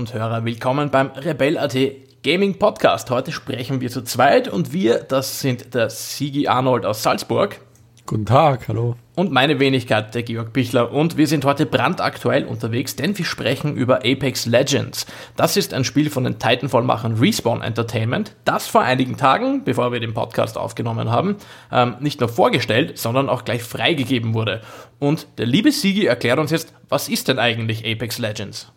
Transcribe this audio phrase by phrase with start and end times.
[0.00, 1.76] und Hörer, willkommen beim Rebell.at
[2.22, 3.10] Gaming Podcast.
[3.10, 7.60] Heute sprechen wir zu zweit und wir, das sind der Sigi Arnold aus Salzburg.
[8.06, 8.96] Guten Tag, hallo.
[9.14, 10.90] Und meine Wenigkeit, der Georg Bichler.
[10.90, 15.04] Und wir sind heute brandaktuell unterwegs, denn wir sprechen über Apex Legends.
[15.36, 20.00] Das ist ein Spiel von den Titanfall-Machern Respawn Entertainment, das vor einigen Tagen, bevor wir
[20.00, 21.36] den Podcast aufgenommen haben,
[21.70, 24.62] ähm, nicht nur vorgestellt, sondern auch gleich freigegeben wurde.
[24.98, 28.72] Und der liebe Sigi erklärt uns jetzt, was ist denn eigentlich Apex Legends?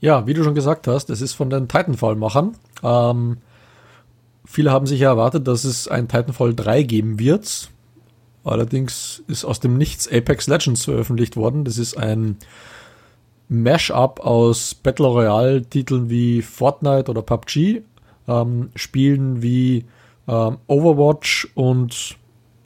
[0.00, 2.56] Ja, wie du schon gesagt hast, es ist von den Titanfall-Machern.
[2.82, 3.38] Ähm,
[4.44, 7.70] viele haben sich ja erwartet, dass es ein Titanfall 3 geben wird
[8.48, 11.64] Allerdings ist aus dem Nichts Apex Legends veröffentlicht worden.
[11.64, 12.36] Das ist ein
[13.48, 17.82] Mash-up aus Battle Royale-Titeln wie Fortnite oder PUBG,
[18.26, 19.84] ähm, Spielen wie
[20.26, 22.16] ähm, Overwatch und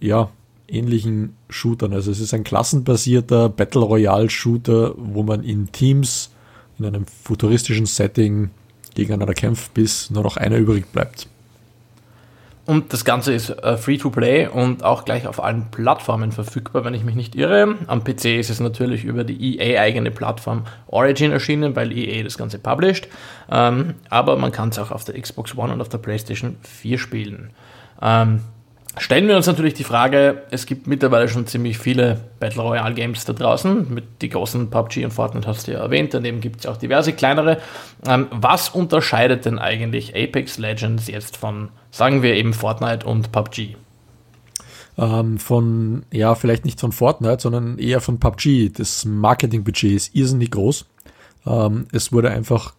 [0.01, 0.31] ja,
[0.69, 1.93] ähnlichen Shootern.
[1.93, 6.32] Also es ist ein klassenbasierter Battle Royale-Shooter, wo man in Teams
[6.85, 8.51] in einem futuristischen Setting
[8.95, 11.29] gegeneinander kämpft, bis nur noch einer übrig bleibt.
[12.65, 16.85] Und das Ganze ist äh, free to play und auch gleich auf allen Plattformen verfügbar,
[16.85, 17.77] wenn ich mich nicht irre.
[17.89, 22.61] Am PC ist es natürlich über die EA-eigene Plattform Origin erschienen, weil EA das Ganze
[22.61, 23.09] published.
[23.51, 26.99] Ähm, aber man kann es auch auf der Xbox One und auf der PlayStation 4
[26.99, 27.51] spielen.
[28.01, 28.43] Ähm,
[28.99, 33.25] stellen wir uns natürlich die Frage, es gibt mittlerweile schon ziemlich viele Battle Royale Games
[33.25, 36.67] da draußen, mit die großen PUBG und Fortnite hast du ja erwähnt, daneben gibt es
[36.67, 37.59] auch diverse kleinere.
[38.07, 43.77] Ähm, was unterscheidet denn eigentlich Apex Legends jetzt von, sagen wir eben Fortnite und PUBG?
[44.99, 48.71] Ähm, von, ja, vielleicht nicht von Fortnite, sondern eher von PUBG.
[48.71, 50.87] Das Marketingbudget ist irrsinnig groß.
[51.47, 52.75] Ähm, es wurde einfach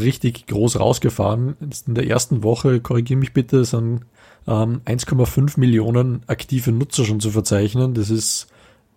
[0.00, 1.56] richtig groß rausgefahren.
[1.86, 4.00] In der ersten Woche, korrigiere mich bitte, sind
[4.46, 7.94] ähm, 1,5 Millionen aktive Nutzer schon zu verzeichnen.
[7.94, 8.48] Das ist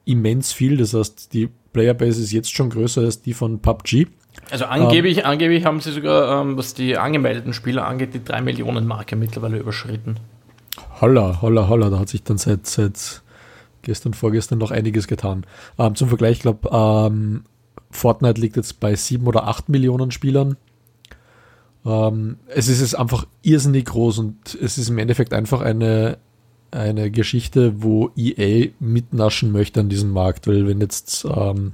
[0.05, 0.77] immens viel.
[0.77, 4.07] Das heißt, die Playerbase ist jetzt schon größer als die von PUBG.
[4.49, 8.41] Also angeblich, ähm, angeblich haben sie sogar, ähm, was die angemeldeten Spieler angeht, die 3
[8.41, 10.15] Millionen Marke mittlerweile überschritten.
[11.01, 13.21] Holla, holla, holla, da hat sich dann seit, seit
[13.81, 15.45] gestern, vorgestern noch einiges getan.
[15.77, 17.43] Ähm, zum Vergleich, ich glaube, ähm,
[17.89, 20.57] Fortnite liegt jetzt bei 7 oder 8 Millionen Spielern.
[21.85, 26.17] Ähm, es ist es einfach irrsinnig groß und es ist im Endeffekt einfach eine,
[26.69, 31.73] eine Geschichte, wo EA mitnaschen möchte an diesem Markt, weil wenn jetzt ähm,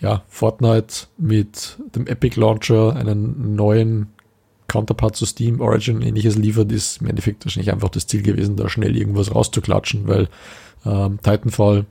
[0.00, 4.08] ja, Fortnite mit dem Epic Launcher einen neuen
[4.68, 8.68] Counterpart zu Steam, Origin ähnliches liefert, ist im Endeffekt wahrscheinlich einfach das Ziel gewesen, da
[8.68, 10.28] schnell irgendwas rauszuklatschen, weil
[10.84, 11.86] ähm, Titanfall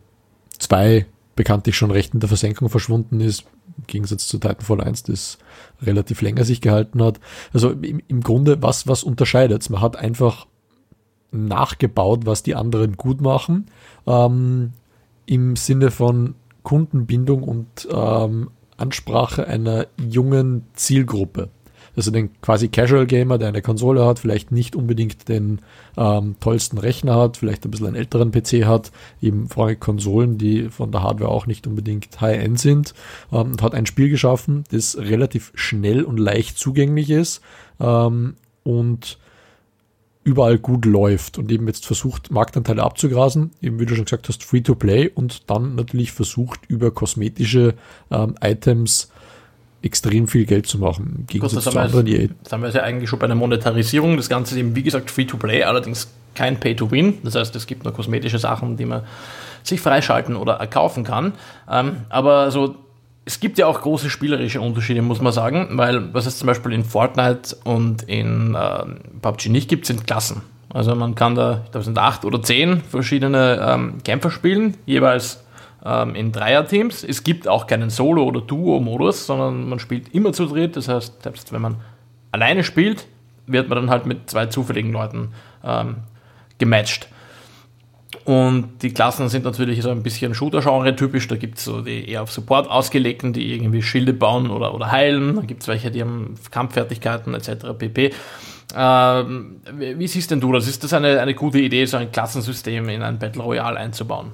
[0.59, 3.46] 2 bekanntlich schon recht in der Versenkung verschwunden ist,
[3.78, 5.38] im Gegensatz zu Titanfall 1, das
[5.81, 7.19] relativ länger sich gehalten hat.
[7.53, 10.47] Also im, im Grunde, was, was unterscheidet Man hat einfach
[11.31, 13.68] nachgebaut, was die anderen gut machen,
[14.08, 14.74] ähm,
[15.25, 21.50] im Sinne von Kundenbindung und ähm, Ansprache einer jungen Zielgruppe
[21.95, 25.59] also den quasi Casual Gamer, der eine Konsole hat, vielleicht nicht unbedingt den
[25.97, 28.91] ähm, tollsten Rechner hat, vielleicht ein bisschen einen älteren PC hat,
[29.22, 32.94] eben vorrangig Konsolen, die von der Hardware auch nicht unbedingt High-End sind,
[33.31, 37.41] ähm, und hat ein Spiel geschaffen, das relativ schnell und leicht zugänglich ist
[37.79, 39.17] ähm, und
[40.25, 44.44] überall gut läuft und eben jetzt versucht, Marktanteile abzugrasen, eben wie du schon gesagt hast,
[44.44, 47.75] Free-to-Play und dann natürlich versucht, über kosmetische
[48.11, 49.11] ähm, Items
[49.81, 51.16] extrem viel Geld zu machen.
[51.19, 53.36] Im Gegensatz Gut, das, haben wir, jetzt, das haben wir ja eigentlich schon bei der
[53.36, 54.18] Monetarisierung.
[54.18, 57.19] Das Ganze ist eben, wie gesagt, Free-to-Play, allerdings kein Pay-to-Win.
[57.24, 59.03] Das heißt, es gibt nur kosmetische Sachen, die man
[59.64, 61.34] sich freischalten oder erkaufen kann.
[61.69, 62.75] Ähm, aber so,
[63.25, 66.74] es gibt ja auch große spielerische Unterschiede, muss man sagen, weil was es zum Beispiel
[66.74, 68.85] in Fortnite und in äh,
[69.22, 70.41] PUBG nicht gibt, sind Klassen.
[70.69, 74.75] Also man kann da, ich glaube, es sind acht oder zehn verschiedene ähm, Kämpfer spielen,
[74.85, 75.44] jeweils
[75.85, 77.03] ähm, in Dreierteams.
[77.03, 80.76] Es gibt auch keinen Solo- oder Duo-Modus, sondern man spielt immer zu dritt.
[80.76, 81.78] Das heißt, selbst wenn man
[82.32, 83.08] alleine spielt,
[83.47, 85.29] wird man dann halt mit zwei zufälligen Leuten
[85.64, 85.97] ähm,
[86.58, 87.08] gematcht.
[88.23, 91.28] Und die Klassen sind natürlich so ein bisschen Shooter-Genre typisch.
[91.28, 94.91] Da gibt es so die eher auf Support ausgelegten, die irgendwie Schilde bauen oder, oder
[94.91, 95.35] heilen.
[95.35, 97.78] Dann gibt es welche, die haben Kampffertigkeiten etc.
[97.78, 98.11] pp.
[98.76, 100.67] Ähm, wie siehst denn du das?
[100.67, 104.32] Ist das eine, eine gute Idee, so ein Klassensystem in ein Battle Royale einzubauen?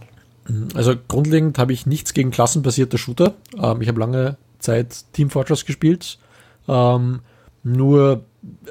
[0.73, 3.33] Also grundlegend habe ich nichts gegen klassenbasierte Shooter.
[3.57, 6.19] Ähm, ich habe lange Zeit Team Fortress gespielt.
[6.67, 7.21] Ähm,
[7.63, 8.23] nur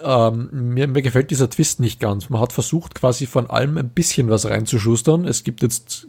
[0.02, 2.28] ähm, mir, mir, gefällt dieser Twist nicht ganz.
[2.28, 5.26] Man hat versucht, quasi von allem ein bisschen was reinzuschustern.
[5.26, 6.06] Es gibt jetzt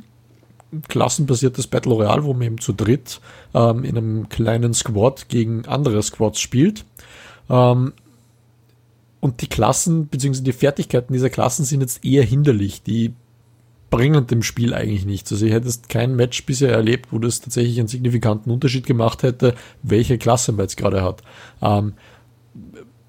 [0.87, 3.19] klassenbasiertes Battle Royale, wo man eben zu dritt
[3.53, 6.85] ähm, in einem kleinen Squad gegen andere Squads spielt.
[7.49, 7.93] Ähm,
[9.19, 10.41] und die Klassen bzw.
[10.41, 12.81] die Fertigkeiten dieser Klassen sind jetzt eher hinderlich.
[12.81, 13.13] Die
[13.91, 15.31] bringen dem Spiel eigentlich nichts.
[15.31, 19.53] Also ich hättest kein Match bisher erlebt, wo das tatsächlich einen signifikanten Unterschied gemacht hätte,
[19.83, 21.21] welche Klasse man jetzt gerade hat.
[21.61, 21.93] Ähm,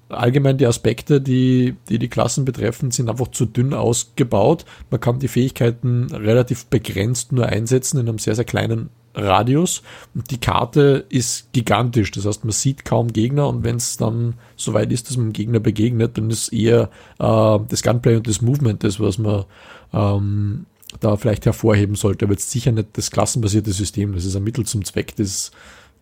[0.09, 4.65] allgemein die Aspekte, die, die die Klassen betreffen, sind einfach zu dünn ausgebaut.
[4.91, 9.83] Man kann die Fähigkeiten relativ begrenzt nur einsetzen in einem sehr, sehr kleinen Radius
[10.15, 12.11] und die Karte ist gigantisch.
[12.11, 15.33] Das heißt, man sieht kaum Gegner und wenn es dann soweit ist, dass man dem
[15.33, 16.89] Gegner begegnet, dann ist eher
[17.19, 19.45] äh, das Gunplay und das Movement das, was man
[19.93, 20.65] ähm,
[20.99, 22.25] da vielleicht hervorheben sollte.
[22.25, 24.13] Aber jetzt sicher nicht das klassenbasierte System.
[24.13, 25.51] Das ist ein Mittel zum Zweck, das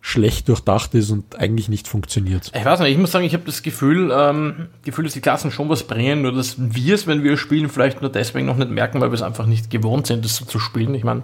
[0.04, 2.50] schlecht durchdacht ist und eigentlich nicht funktioniert.
[2.54, 5.52] Ich weiß nicht, ich muss sagen, ich habe das Gefühl, ähm, Gefühl, dass die Klassen
[5.52, 8.70] schon was bringen, nur dass wir es, wenn wir spielen, vielleicht nur deswegen noch nicht
[8.70, 10.92] merken, weil wir es einfach nicht gewohnt sind, das so zu spielen.
[10.96, 11.22] Ich meine,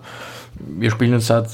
[0.60, 1.48] wir spielen seit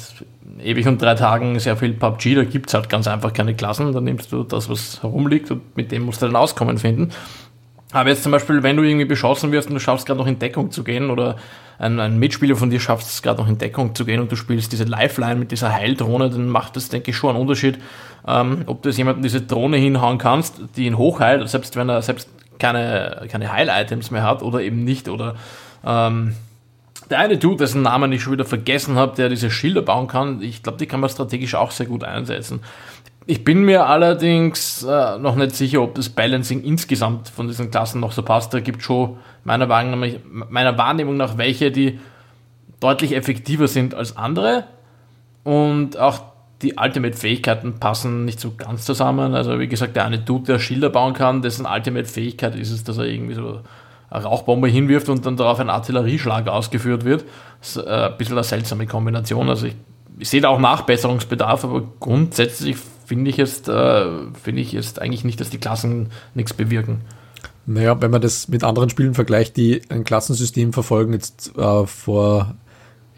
[0.63, 3.93] ewig und drei Tagen sehr viel PUBG, da gibt es halt ganz einfach keine Klassen,
[3.93, 7.09] da nimmst du das, was herumliegt und mit dem musst du dann Auskommen finden.
[7.95, 10.41] Aber jetzt zum Beispiel, wenn du irgendwie beschossen wirst und du schaffst gerade noch in
[10.41, 11.37] Deckung zu gehen oder
[11.79, 14.37] ein, ein Mitspieler von dir schafft es gerade noch in Deckung zu gehen und du
[14.37, 17.79] spielst diese Lifeline mit dieser Heildrohne, dann macht das, denke ich, schon einen Unterschied,
[18.27, 22.03] ähm, ob du jetzt jemanden diese Drohne hinhauen kannst, die ihn hochheilt, selbst wenn er
[22.03, 25.09] selbst keine, keine Heil-Items mehr hat oder eben nicht.
[25.09, 25.37] Oder
[25.87, 26.35] ähm,
[27.11, 30.43] der eine Dude, dessen Namen ich schon wieder vergessen habe, der diese Schilder bauen kann,
[30.43, 32.59] ich glaube, die kann man strategisch auch sehr gut einsetzen.
[33.27, 38.01] Ich bin mir allerdings äh, noch nicht sicher, ob das Balancing insgesamt von diesen Klassen
[38.01, 38.53] noch so passt.
[38.53, 42.01] Da gibt es schon meiner Wahrnehmung, meiner Wahrnehmung nach welche, die
[42.81, 44.65] deutlich effektiver sind als andere.
[45.43, 46.21] Und auch
[46.61, 49.35] die Ultimate-Fähigkeiten passen nicht so ganz zusammen.
[49.35, 52.99] Also wie gesagt, der eine Dude, der Schilder bauen kann, dessen Ultimate-Fähigkeit ist es, dass
[52.99, 53.63] er irgendwie so
[54.11, 57.25] eine Rauchbombe hinwirft und dann darauf ein Artillerieschlag ausgeführt wird.
[57.61, 59.49] Das ist äh, ein bisschen eine seltsame Kombination.
[59.49, 59.77] Also ich,
[60.19, 64.07] ich sehe da auch Nachbesserungsbedarf, aber grundsätzlich finde ich jetzt, äh,
[64.43, 67.03] finde ich jetzt eigentlich nicht, dass die Klassen nichts bewirken.
[67.67, 72.55] Naja, wenn man das mit anderen Spielen vergleicht, die ein Klassensystem verfolgen, jetzt äh, vor,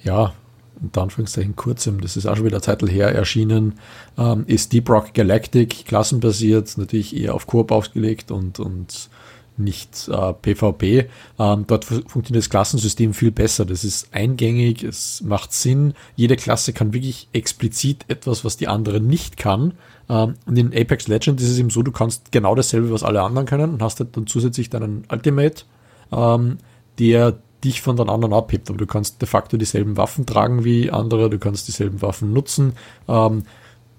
[0.02, 0.32] ja,
[0.80, 3.78] unter Anführungszeichen kurzem, das ist auch schon wieder Zeit her erschienen,
[4.18, 9.08] ähm, ist Deep Rock Galactic klassenbasiert, natürlich eher auf Koop ausgelegt und, und
[9.58, 11.08] nicht äh, PvP.
[11.38, 13.64] Ähm, dort funktioniert das Klassensystem viel besser.
[13.64, 15.94] Das ist eingängig, es macht Sinn.
[16.14, 19.74] Jede Klasse kann wirklich explizit etwas, was die andere nicht kann.
[20.08, 23.22] Ähm, und in Apex Legends ist es eben so, du kannst genau dasselbe, was alle
[23.22, 25.64] anderen können und hast halt dann zusätzlich deinen Ultimate,
[26.12, 26.58] ähm,
[26.98, 28.68] der dich von den anderen abhebt.
[28.68, 32.74] Aber du kannst de facto dieselben Waffen tragen wie andere, du kannst dieselben Waffen nutzen.
[33.08, 33.44] Ähm,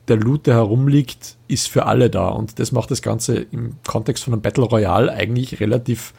[0.07, 2.30] der Loot, der herumliegt, ist für alle da.
[2.30, 6.13] Und das macht das Ganze im Kontext von einem Battle Royale eigentlich relativ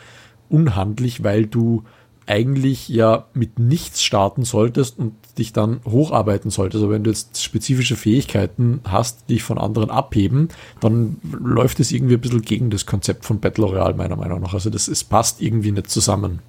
[0.49, 1.85] unhandlich, weil du
[2.29, 6.83] eigentlich ja mit nichts starten solltest und dich dann hocharbeiten solltest.
[6.83, 10.49] Also wenn du jetzt spezifische Fähigkeiten hast, die dich von anderen abheben,
[10.81, 14.53] dann läuft es irgendwie ein bisschen gegen das Konzept von Battle Royale meiner Meinung nach.
[14.53, 16.41] Also das es passt irgendwie nicht zusammen.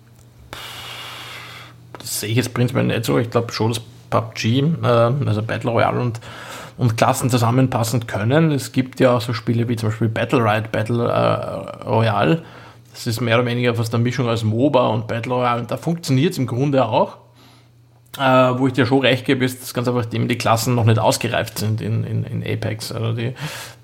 [1.98, 3.18] Das sehe ich jetzt prinzipiell nicht so.
[3.18, 4.86] Ich glaube schon, dass PUBG, äh,
[5.26, 6.20] also Battle Royale und
[6.80, 8.52] und Klassen zusammenpassen können.
[8.52, 12.42] Es gibt ja auch so Spiele wie zum Beispiel Battle Ride, Battle äh, Royale.
[12.94, 15.60] Das ist mehr oder weniger fast eine Mischung aus MOBA und Battle Royale.
[15.60, 17.18] Und da funktioniert es im Grunde auch.
[18.18, 20.86] Äh, wo ich dir schon recht gebe, ist das ganz einfach, dem die Klassen noch
[20.86, 22.94] nicht ausgereift sind in, in, in Apex.
[22.94, 23.34] Also die,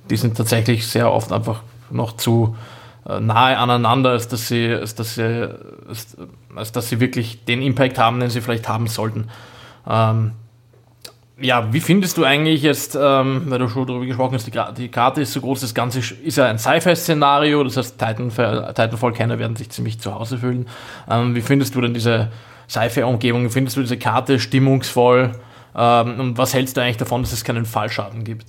[0.09, 2.55] die sind tatsächlich sehr oft einfach noch zu
[3.05, 5.49] äh, nahe aneinander, als dass sie, als dass sie,
[5.89, 6.15] als,
[6.55, 9.27] als dass sie wirklich den Impact haben, den sie vielleicht haben sollten.
[9.87, 10.31] Ähm,
[11.39, 14.87] ja, wie findest du eigentlich jetzt, ähm, weil du schon darüber gesprochen hast, die, die,
[14.87, 19.69] Karte ist so groß, das Ganze ist ja ein Sci-Fi-Szenario, das heißt, Titanfall-Kenner werden sich
[19.69, 20.67] ziemlich zu Hause fühlen.
[21.09, 22.29] Ähm, wie findest du denn diese
[22.69, 23.49] Sci-Fi-Umgebung?
[23.49, 25.33] Findest du diese Karte stimmungsvoll?
[25.75, 28.45] Ähm, und was hältst du eigentlich davon, dass es keinen Fallschaden gibt?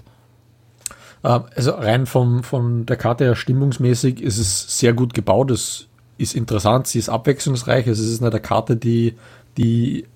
[1.24, 5.50] Ähm, also rein vom, von der Karte her stimmungsmäßig ist es sehr gut gebaut.
[5.50, 5.88] Es
[6.18, 7.88] ist interessant, sie ist abwechslungsreich.
[7.88, 9.16] Also es ist eine Karte, die,
[9.56, 10.06] die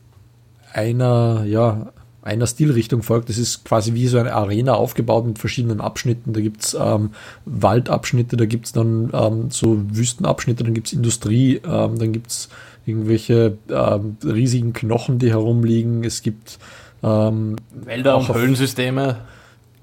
[0.72, 3.28] einer, ja, einer Stilrichtung folgt.
[3.28, 6.32] Das ist quasi wie so eine Arena aufgebaut mit verschiedenen Abschnitten.
[6.32, 7.10] Da gibt's ähm,
[7.44, 12.48] Waldabschnitte, da gibt's dann ähm, so Wüstenabschnitte, dann gibt's Industrie, ähm, dann gibt's
[12.86, 16.04] irgendwelche ähm, riesigen Knochen, die herumliegen.
[16.04, 16.58] Es gibt
[17.02, 19.18] ähm, Wälder und Höhlensysteme.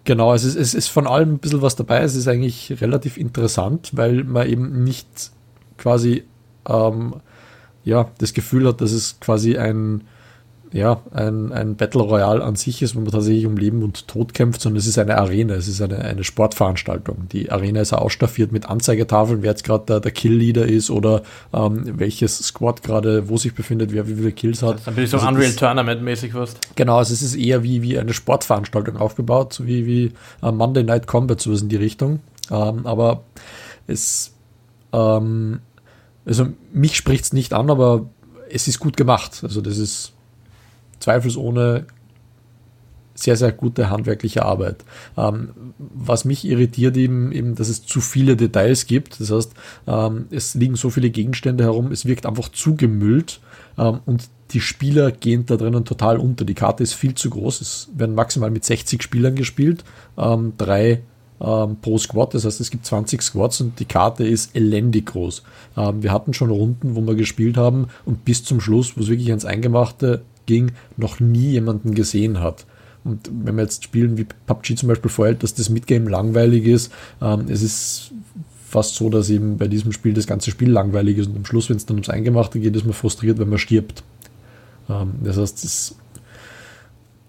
[0.03, 2.01] Genau, es ist, es ist von allem ein bisschen was dabei.
[2.01, 5.31] Es ist eigentlich relativ interessant, weil man eben nicht
[5.77, 6.23] quasi
[6.69, 7.15] ähm,
[7.83, 10.01] ja, das Gefühl hat, dass es quasi ein
[10.73, 14.33] ja, ein, ein Battle Royale an sich ist, wo man tatsächlich um Leben und Tod
[14.33, 17.27] kämpft, sondern es ist eine Arena, es ist eine, eine Sportveranstaltung.
[17.31, 21.83] Die Arena ist ausstaffiert mit Anzeigetafeln, wer jetzt gerade der, der Kill-Leader ist oder ähm,
[21.97, 24.85] welches Squad gerade wo sich befindet, wer wie viele Kills hat.
[24.85, 26.55] Dann bin ich so also Unreal Tournament-mäßig was.
[26.75, 30.11] Genau, also es ist eher wie, wie eine Sportveranstaltung aufgebaut, so wie, wie
[30.43, 32.19] äh, Monday Night Combat, so ist in die Richtung.
[32.51, 33.23] Ähm, aber
[33.87, 34.33] es,
[34.91, 35.59] ähm,
[36.25, 38.09] also mich spricht es nicht an, aber
[38.49, 39.39] es ist gut gemacht.
[39.43, 40.13] Also das ist
[40.99, 41.85] zweifelsohne
[43.19, 44.85] sehr, sehr gute handwerkliche Arbeit.
[45.17, 49.19] Ähm, was mich irritiert eben, eben, dass es zu viele Details gibt.
[49.19, 49.53] Das heißt,
[49.87, 53.39] ähm, es liegen so viele Gegenstände herum, es wirkt einfach zugemüllt
[53.77, 56.45] ähm, und die Spieler gehen da drinnen total unter.
[56.45, 57.59] Die Karte ist viel zu groß.
[57.59, 59.83] Es werden maximal mit 60 Spielern gespielt,
[60.17, 61.01] ähm, drei
[61.41, 62.33] ähm, pro Squad.
[62.33, 65.43] Das heißt, es gibt 20 Squads und die Karte ist elendig groß.
[65.75, 69.09] Ähm, wir hatten schon Runden, wo wir gespielt haben und bis zum Schluss, wo es
[69.09, 72.65] wirklich ans Eingemachte ging, noch nie jemanden gesehen hat.
[73.03, 76.91] Und wenn wir jetzt spielen wie PUBG zum Beispiel vorhält, dass das Midgame langweilig ist,
[77.21, 78.11] ähm, es ist
[78.67, 81.69] fast so, dass eben bei diesem Spiel das ganze Spiel langweilig ist und am Schluss,
[81.69, 84.03] wenn es dann ums Eingemachte geht, ist man frustriert, wenn man stirbt.
[84.89, 85.95] Ähm, das heißt, das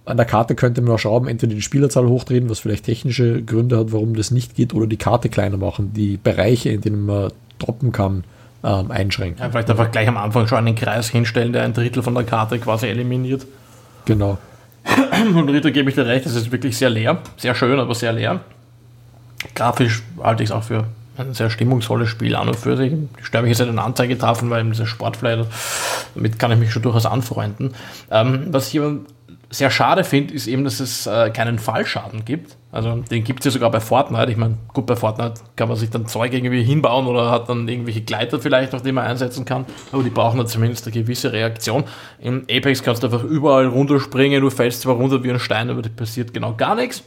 [0.04, 3.76] an der Karte könnte man auch schrauben, entweder die Spielerzahl hochdrehen, was vielleicht technische Gründe
[3.76, 7.30] hat, warum das nicht geht, oder die Karte kleiner machen, die Bereiche, in denen man
[7.58, 8.24] droppen kann,
[8.64, 9.42] ähm, einschränken.
[9.42, 12.24] Ja, vielleicht einfach gleich am Anfang schon einen Kreis hinstellen, der ein Drittel von der
[12.24, 13.46] Karte quasi eliminiert.
[14.04, 14.38] Genau.
[15.34, 18.12] Und Ritter gebe ich dir recht, es ist wirklich sehr leer, sehr schön, aber sehr
[18.12, 18.40] leer.
[19.54, 20.84] Grafisch halte ich es auch für
[21.18, 22.92] ein sehr stimmungsvolles Spiel an und für sich.
[22.92, 25.44] Die sterbe ich jetzt in Anzeigetafeln, weil dieser Sportfly,
[26.14, 27.74] damit kann ich mich schon durchaus anfreunden.
[28.10, 28.96] Ähm, was ich aber
[29.50, 32.56] sehr schade finde, ist eben, dass es äh, keinen Fallschaden gibt.
[32.70, 34.30] Also den gibt es ja sogar bei Fortnite.
[34.30, 37.66] Ich meine, gut, bei Fortnite kann man sich dann Zeug irgendwie hinbauen oder hat dann
[37.66, 39.64] irgendwelche Gleiter vielleicht, auf die man einsetzen kann.
[39.90, 41.84] Aber die brauchen dann zumindest eine gewisse Reaktion.
[42.20, 45.80] In Apex kannst du einfach überall runterspringen, du fällst zwar runter wie ein Stein, aber
[45.80, 47.02] da passiert genau gar nichts.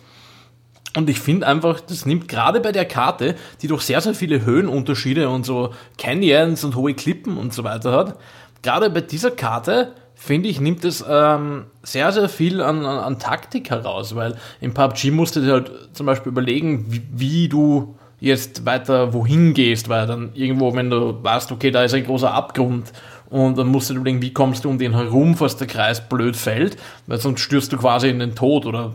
[0.95, 4.43] Und ich finde einfach, das nimmt gerade bei der Karte, die doch sehr, sehr viele
[4.43, 8.17] Höhenunterschiede und so Canyons und hohe Klippen und so weiter hat,
[8.62, 13.17] gerade bei dieser Karte, finde ich, nimmt es ähm, sehr, sehr viel an, an, an,
[13.17, 17.95] Taktik heraus, weil im PUBG musst du dir halt zum Beispiel überlegen, wie, wie du
[18.19, 22.31] jetzt weiter wohin gehst, weil dann irgendwo, wenn du weißt, okay, da ist ein großer
[22.31, 22.93] Abgrund
[23.31, 26.07] und dann musst du dir überlegen, wie kommst du um den herum, falls der Kreis
[26.07, 28.93] blöd fällt, weil sonst stürzt du quasi in den Tod oder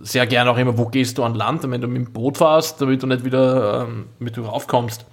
[0.00, 2.80] sehr gerne auch immer, wo gehst du an Land, wenn du mit dem Boot fährst,
[2.80, 5.04] damit du nicht wieder, ähm, damit du raufkommst.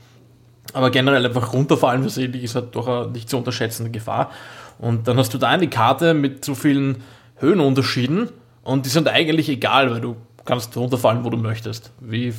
[0.74, 4.30] Aber generell einfach runterfallen versehentlich ist halt doch eine nicht zu unterschätzende Gefahr.
[4.78, 7.04] Und dann hast du da eine Karte mit so vielen
[7.38, 8.30] Höhenunterschieden
[8.64, 11.92] und die sind eigentlich egal, weil du kannst runterfallen, wo du möchtest.
[12.00, 12.34] Wie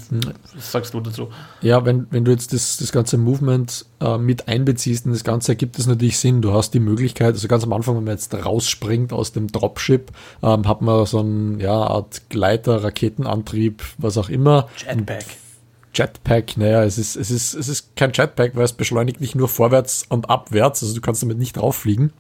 [0.54, 1.28] was sagst du dazu?
[1.60, 5.52] Ja, wenn, wenn du jetzt das, das ganze Movement äh, mit einbeziehst in das Ganze,
[5.52, 6.42] ergibt es natürlich Sinn.
[6.42, 10.10] Du hast die Möglichkeit, also ganz am Anfang, wenn man jetzt rausspringt aus dem Dropship,
[10.42, 14.68] ähm, hat man so eine ja, Art Gleiter, Raketenantrieb, was auch immer.
[14.76, 15.25] Jetpack.
[15.94, 19.49] Jetpack, naja, es ist, es ist, es ist kein Jetpack, weil es beschleunigt nicht nur
[19.49, 22.12] vorwärts und abwärts, also du kannst damit nicht rauffliegen.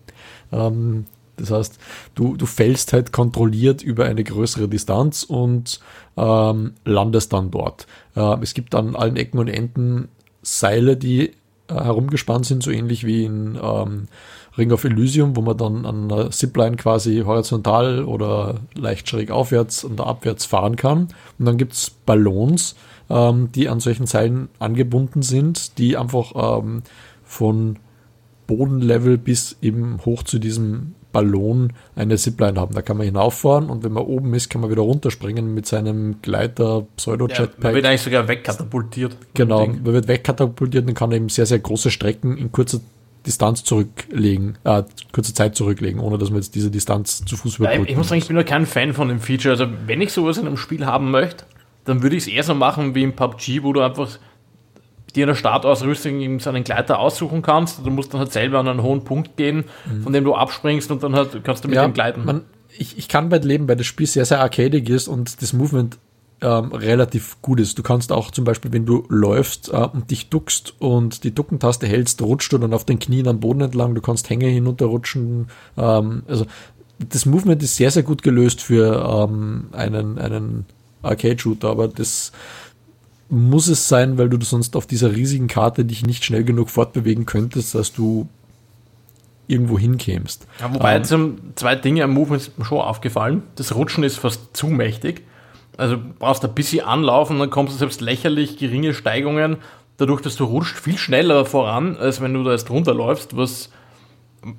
[0.52, 1.78] Ähm, das heißt,
[2.14, 5.80] du, du fällst halt kontrolliert über eine größere Distanz und
[6.16, 7.86] ähm, landest dann dort.
[8.14, 10.08] Äh, es gibt an allen Ecken und Enden
[10.42, 11.32] Seile, die äh,
[11.68, 14.08] herumgespannt sind, so ähnlich wie in ähm,
[14.58, 19.84] Ring of Elysium, wo man dann an einer Zipline quasi horizontal oder leicht schräg aufwärts
[19.84, 21.08] und abwärts fahren kann.
[21.38, 22.74] Und dann gibt es Ballons,
[23.10, 26.82] ähm, die an solchen Seilen angebunden sind, die einfach ähm,
[27.24, 27.76] von
[28.46, 32.74] Bodenlevel bis eben hoch zu diesem Ballon eine Zipline haben.
[32.74, 36.22] Da kann man hinauffahren und wenn man oben ist, kann man wieder runterspringen mit seinem
[36.22, 37.58] Gleiter Pseudo-Jetpack.
[37.58, 39.16] Ja, man wird eigentlich sogar wegkatapultiert.
[39.34, 42.80] Genau, man wird wegkatapultiert und kann eben sehr, sehr große Strecken in kurzer
[43.26, 47.84] Distanz zurücklegen, äh, kurze Zeit zurücklegen, ohne dass man jetzt diese Distanz zu Fuß überbrücken
[47.84, 49.52] ja, Ich muss sagen, ich bin nur kein Fan von dem Feature.
[49.52, 51.44] Also wenn ich sowas in einem Spiel haben möchte,
[51.84, 54.18] dann würde ich es eher so machen wie im PUBG, wo du einfach
[55.14, 57.84] dir in der Startausrüstung eben so einen Gleiter aussuchen kannst.
[57.84, 60.02] Du musst dann halt selber an einen hohen Punkt gehen, mhm.
[60.02, 62.24] von dem du abspringst und dann halt kannst du mit ja, dem gleiten.
[62.24, 62.42] Man,
[62.76, 65.98] ich, ich kann bald leben, weil das Spiel sehr, sehr arcadig ist und das Movement
[66.42, 67.78] ähm, relativ gut ist.
[67.78, 71.86] Du kannst auch zum Beispiel, wenn du läufst äh, und dich duckst und die Duckentaste
[71.86, 75.48] hältst, rutscht du dann auf den Knien am Boden entlang, du kannst Hänge hinunterrutschen.
[75.76, 76.46] Ähm, also
[76.98, 80.66] das Movement ist sehr, sehr gut gelöst für ähm, einen, einen
[81.02, 82.32] Arcade-Shooter, aber das
[83.28, 87.26] muss es sein, weil du sonst auf dieser riesigen Karte dich nicht schnell genug fortbewegen
[87.26, 88.28] könntest, dass du
[89.46, 90.46] irgendwo hinkämst.
[90.60, 93.42] Ja, wobei ähm, zum, zwei Dinge am Movement ist mir schon aufgefallen.
[93.56, 95.22] Das Rutschen ist fast zu mächtig.
[95.76, 99.56] Also brauchst ein bisschen anlaufen, dann kommst du selbst lächerlich geringe Steigungen
[99.96, 103.70] dadurch, dass du rutscht, viel schneller voran, als wenn du da erst runterläufst, was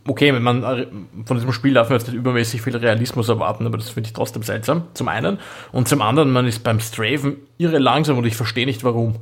[0.08, 0.88] okay, man äh,
[1.26, 4.14] von diesem Spiel darf man jetzt nicht übermäßig viel Realismus erwarten, aber das finde ich
[4.14, 5.40] trotzdem seltsam, zum einen.
[5.72, 9.16] Und zum anderen, man ist beim Strafen irre langsam und ich verstehe nicht warum.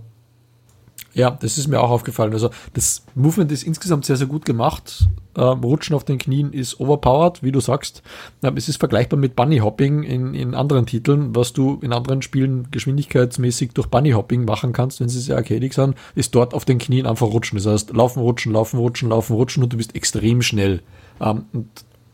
[1.14, 2.34] Ja, das ist mir auch aufgefallen.
[2.34, 5.08] Also das Movement ist insgesamt sehr, sehr gut gemacht.
[5.36, 8.04] Ähm, Rutschen auf den Knien ist overpowered, wie du sagst.
[8.44, 12.22] Ähm, es ist vergleichbar mit Bunny Hopping in, in anderen Titeln, was du in anderen
[12.22, 16.66] Spielen geschwindigkeitsmäßig durch Bunny Hopping machen kannst, wenn sie sehr arcadic sind, ist dort auf
[16.66, 17.58] den Knien einfach rutschen.
[17.58, 20.82] Das heißt, laufen, rutschen, laufen, rutschen, laufen, rutschen und du bist extrem schnell.
[21.20, 21.68] Ähm, und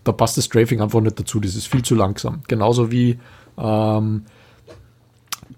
[0.03, 1.39] da passt das Strafing einfach nicht dazu.
[1.39, 2.41] Das ist viel zu langsam.
[2.47, 3.19] Genauso wie
[3.57, 4.25] ähm,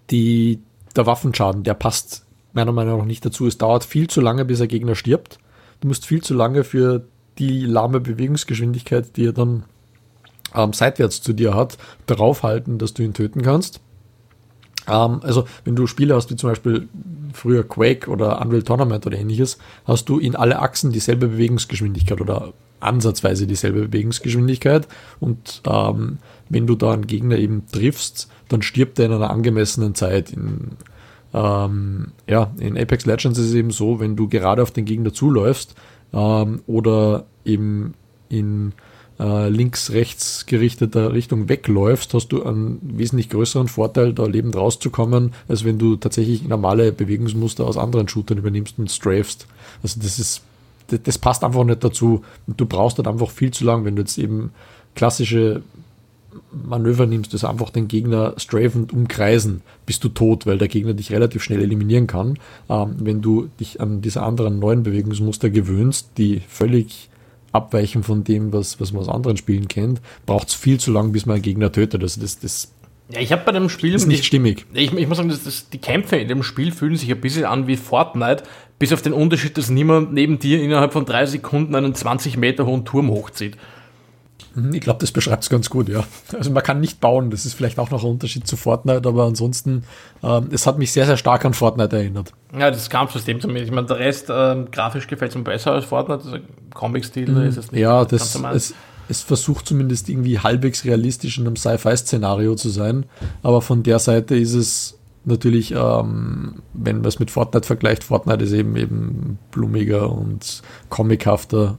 [0.10, 0.60] die,
[0.96, 2.27] der Waffenschaden, der passt
[2.58, 3.48] meiner Meinung nach nicht dazu.
[3.48, 5.40] Es dauert viel zu lange, bis der Gegner stirbt.
[5.80, 7.06] Du musst viel zu lange für
[7.38, 9.64] die lahme Bewegungsgeschwindigkeit, die er dann
[10.56, 13.80] ähm, seitwärts zu dir hat, darauf halten, dass du ihn töten kannst.
[14.88, 16.90] Ähm, also, wenn du Spiele hast, wie zum Beispiel
[17.34, 22.54] früher Quake oder Unreal Tournament oder ähnliches, hast du in alle Achsen dieselbe Bewegungsgeschwindigkeit oder
[22.80, 24.88] ansatzweise dieselbe Bewegungsgeschwindigkeit.
[25.20, 26.18] Und ähm,
[26.50, 30.32] wenn du da einen Gegner eben triffst, dann stirbt er in einer angemessenen Zeit.
[30.32, 30.72] In
[31.38, 35.14] ähm, ja, in Apex Legends ist es eben so, wenn du gerade auf den Gegner
[35.14, 35.76] zuläufst
[36.14, 37.94] ähm, oder eben
[38.30, 38.74] in
[39.20, 45.34] äh, links, rechts gerichteter Richtung wegläufst, hast du einen wesentlich größeren Vorteil, da lebend rauszukommen,
[45.48, 49.48] als wenn du tatsächlich normale Bewegungsmuster aus anderen Shootern übernimmst und strafst.
[49.84, 50.42] Also das ist,
[50.88, 52.24] das, passt einfach nicht dazu.
[52.48, 54.52] Du brauchst dann einfach viel zu lang, wenn du jetzt eben
[54.96, 55.62] klassische
[56.52, 61.12] Manöver nimmst, das einfach den Gegner strafend umkreisen, bist du tot, weil der Gegner dich
[61.12, 62.40] relativ schnell eliminieren kann.
[62.70, 67.10] Ähm, wenn du dich an diese anderen neuen Bewegungsmuster gewöhnst, die völlig
[67.52, 71.12] abweichen von dem, was, was man aus anderen Spielen kennt, braucht es viel zu lang,
[71.12, 72.04] bis man einen Gegner tötet.
[72.04, 72.72] Also das, das
[73.10, 73.94] ja, ich habe bei dem Spiel.
[73.94, 74.66] Ist nicht stimmig.
[74.74, 77.46] Ich, ich muss sagen, dass, dass die Kämpfe in dem Spiel fühlen sich ein bisschen
[77.46, 78.44] an wie Fortnite,
[78.80, 82.66] bis auf den Unterschied, dass niemand neben dir innerhalb von drei Sekunden einen 20 Meter
[82.66, 83.56] hohen Turm hochzieht.
[84.56, 86.04] Mhm, ich glaube, das beschreibt es ganz gut, ja.
[86.34, 89.26] Also man kann nicht bauen, das ist vielleicht auch noch ein Unterschied zu Fortnite, aber
[89.26, 89.84] ansonsten,
[90.24, 92.34] ähm, es hat mich sehr, sehr stark an Fortnite erinnert.
[92.58, 93.68] Ja, das Kampfsystem zumindest.
[93.68, 96.38] Ich meine, der Rest ähm, grafisch gefällt mir besser als Fortnite, also
[96.74, 97.44] Comic-Stil mhm.
[97.44, 97.82] ist es nicht.
[97.82, 98.74] Ja, das, es,
[99.10, 103.06] es versucht zumindest irgendwie halbwegs realistisch in einem Sci-Fi-Szenario zu sein,
[103.44, 108.44] aber von der Seite ist es natürlich, ähm, wenn man es mit Fortnite vergleicht, Fortnite
[108.44, 111.78] ist eben eben blumiger und comichafter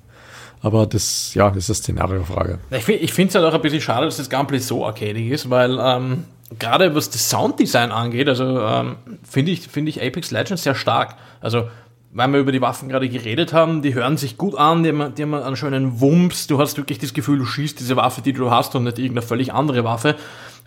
[0.62, 2.58] aber das, ja, das ist eine Szenariofrage.
[2.70, 5.78] Ich finde es halt auch ein bisschen schade, dass das Gameplay so arcadig ist, weil
[5.80, 6.24] ähm,
[6.58, 11.16] gerade was das Sounddesign angeht, also ähm, finde ich, find ich Apex Legends sehr stark.
[11.40, 11.68] Also,
[12.10, 15.14] weil wir über die Waffen gerade geredet haben, die hören sich gut an, die haben,
[15.14, 18.32] die haben einen schönen Wumms, du hast wirklich das Gefühl, du schießt diese Waffe, die
[18.32, 20.16] du hast und nicht irgendeine völlig andere Waffe.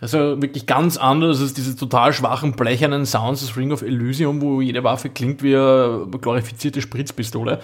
[0.00, 4.60] Also wirklich ganz anders als diese total schwachen, blechernen Sounds des Ring of Elysium, wo
[4.60, 7.60] jede Waffe klingt wie eine glorifizierte Spritzpistole.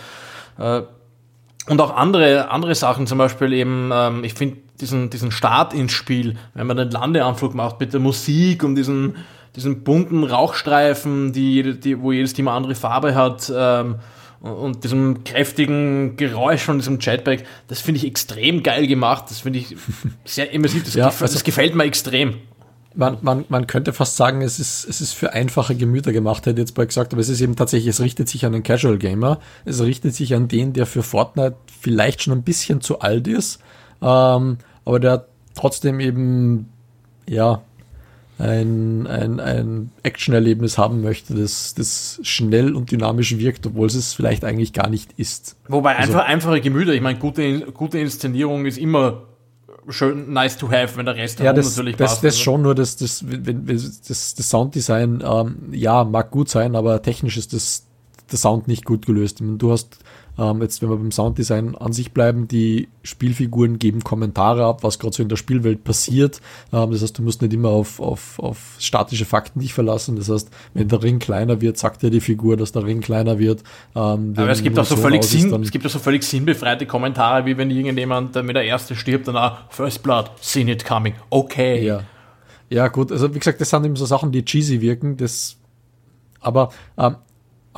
[0.59, 0.83] Äh,
[1.69, 5.93] und auch andere, andere Sachen, zum Beispiel eben, ähm, ich finde diesen, diesen Start ins
[5.93, 9.17] Spiel, wenn man den Landeanflug macht mit der Musik und diesen,
[9.57, 13.97] diesen bunten Rauchstreifen, die, die, wo jedes Team eine andere Farbe hat, ähm,
[14.41, 19.25] und, und diesem kräftigen Geräusch von diesem Jetpack, das finde ich extrem geil gemacht.
[19.29, 19.77] Das finde ich
[20.25, 20.85] sehr immersiv.
[20.85, 22.37] Das, ja, gef also das gefällt mir extrem
[22.99, 26.61] man, man, man könnte fast sagen, es ist, es ist für einfache Gemüter gemacht, hätte
[26.61, 29.39] jetzt bald gesagt, aber es ist eben tatsächlich, es richtet sich an den Casual Gamer.
[29.65, 33.61] Es richtet sich an den, der für Fortnite vielleicht schon ein bisschen zu alt ist,
[34.03, 36.71] ähm, aber der trotzdem eben,
[37.29, 37.63] ja,
[38.41, 44.13] ein, ein, ein Action-Erlebnis haben möchte, das, das schnell und dynamisch wirkt, obwohl es es
[44.13, 45.57] vielleicht eigentlich gar nicht ist.
[45.69, 49.28] Wobei also, einfach einfache Gemüter, ich meine, gute, gute Inszenierung ist immer
[49.89, 52.25] schön nice to have, wenn der Rest ja, das, natürlich das, passt.
[52.25, 56.77] Das, das schon nur, das, das, wenn, das, das Sounddesign, ähm, ja, mag gut sein,
[56.77, 57.87] aber technisch ist das,
[58.31, 59.39] der Sound nicht gut gelöst.
[59.41, 59.99] Du hast
[60.39, 64.99] ähm, jetzt, wenn wir beim Sounddesign an sich bleiben, die Spielfiguren geben Kommentare ab, was
[64.99, 66.41] gerade so in der Spielwelt passiert.
[66.73, 70.17] Ähm, das heißt, du musst nicht immer auf, auf, auf statische Fakten dich verlassen.
[70.17, 73.39] Das heißt, wenn der Ring kleiner wird, sagt dir die Figur, dass der Ring kleiner
[73.39, 73.63] wird.
[73.95, 77.45] Ähm, Aber es gibt auch so völlig Sinn, es gibt auch so völlig sinnbefreite Kommentare,
[77.45, 81.85] wie wenn irgendjemand mit der Erste stirbt, dann ah, First Blood, seen it coming, okay.
[81.85, 82.05] Ja.
[82.71, 85.57] Ja, gut, also wie gesagt, das sind eben so Sachen, die cheesy wirken, das
[86.41, 87.17] aber ähm,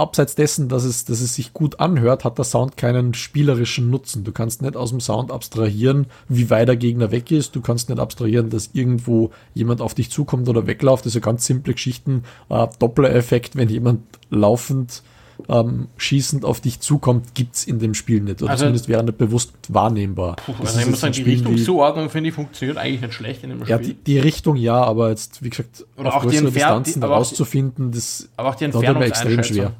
[0.00, 4.24] abseits dessen, dass es, dass es sich gut anhört, hat der Sound keinen spielerischen Nutzen.
[4.24, 7.54] Du kannst nicht aus dem Sound abstrahieren, wie weit der Gegner weg ist.
[7.54, 11.06] Du kannst nicht abstrahieren, dass irgendwo jemand auf dich zukommt oder wegläuft.
[11.06, 12.24] Das sind ganz simple Geschichten.
[12.48, 15.02] Äh, Doppler-Effekt, wenn jemand laufend
[15.48, 18.42] ähm, schießend auf dich zukommt, gibt es in dem Spiel nicht.
[18.42, 20.36] Oder also, zumindest wäre nicht bewusst wahrnehmbar.
[20.36, 23.60] Puh, also ich muss sagen, die Richtungszuordnung finde ich funktioniert eigentlich nicht schlecht in dem
[23.60, 23.70] Spiel.
[23.70, 28.28] Ja, die, die Richtung ja, aber jetzt, wie gesagt, oder auf größere Distanzen herauszufinden, das
[28.36, 29.72] aber auch die extrem schwer.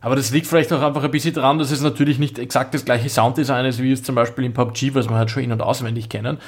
[0.00, 2.84] Aber das liegt vielleicht auch einfach ein bisschen daran, dass es natürlich nicht exakt das
[2.84, 5.60] gleiche Sounddesign ist, wie es zum Beispiel in PUBG, was wir halt schon in- und
[5.60, 6.38] auswendig kennen.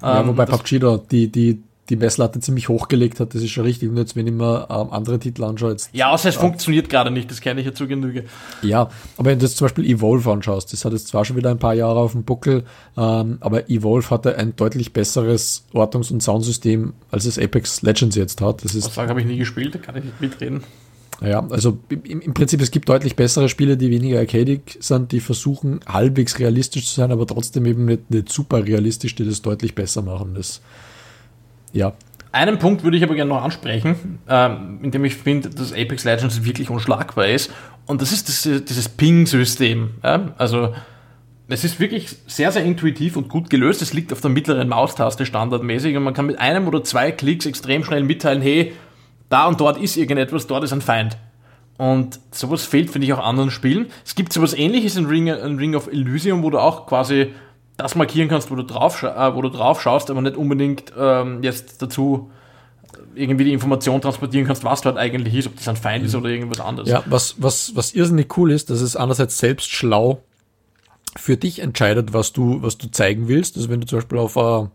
[0.00, 3.64] Ja, ähm, wobei PUBG da die, die die Messlatte ziemlich hochgelegt hat, das ist schon
[3.64, 3.88] richtig.
[3.88, 5.90] Und jetzt, wenn ich mir ähm, andere Titel anschaue, jetzt.
[5.92, 8.24] Ja, außer es äh, funktioniert gerade nicht, das kenne ich ja zu Genüge.
[8.62, 11.50] Ja, aber wenn du jetzt zum Beispiel Evolve anschaust, das hat jetzt zwar schon wieder
[11.50, 12.64] ein paar Jahre auf dem Buckel,
[12.96, 18.40] ähm, aber Evolve hatte ein deutlich besseres Ortungs- und Soundsystem, als es Apex Legends jetzt
[18.40, 18.64] hat.
[18.64, 18.86] Das ist.
[18.86, 20.62] Was sagen, habe ich nie gespielt, da kann ich nicht mitreden.
[21.24, 25.20] Ja, also im, im, Prinzip, es gibt deutlich bessere Spiele, die weniger arcadig sind, die
[25.20, 29.74] versuchen halbwegs realistisch zu sein, aber trotzdem eben nicht, nicht super realistisch, die das deutlich
[29.74, 30.34] besser machen.
[30.34, 30.60] Das,
[31.72, 31.92] ja.
[32.32, 36.04] Einen Punkt würde ich aber gerne noch ansprechen, ähm, in dem ich finde, dass Apex
[36.04, 37.52] Legends wirklich unschlagbar ist.
[37.86, 39.90] Und das ist das, dieses Ping-System.
[40.02, 40.34] Ja?
[40.38, 40.72] Also,
[41.48, 43.82] es ist wirklich sehr, sehr intuitiv und gut gelöst.
[43.82, 47.44] Es liegt auf der mittleren Maustaste standardmäßig und man kann mit einem oder zwei Klicks
[47.44, 48.72] extrem schnell mitteilen, hey,
[49.32, 51.16] da und dort ist irgendetwas, dort ist ein Feind.
[51.78, 53.86] Und sowas fehlt, finde ich, auch anderen Spielen.
[54.04, 57.32] Es gibt sowas ähnliches in Ring, in Ring of Elysium, wo du auch quasi
[57.76, 61.42] das markieren kannst, wo du drauf, äh, wo du drauf schaust, aber nicht unbedingt ähm,
[61.42, 62.30] jetzt dazu
[63.14, 66.28] irgendwie die Information transportieren kannst, was dort eigentlich ist, ob das ein Feind ist oder
[66.28, 66.88] irgendwas anderes.
[66.88, 70.22] Ja, was, was, was irrsinnig cool ist, dass es einerseits selbst schlau
[71.16, 73.56] für dich entscheidet, was du, was du zeigen willst.
[73.56, 74.70] Also wenn du zum Beispiel auf eine